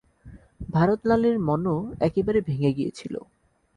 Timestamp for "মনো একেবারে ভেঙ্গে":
1.47-2.71